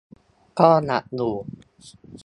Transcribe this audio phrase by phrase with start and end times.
[0.59, 1.33] ก็หนักอยู่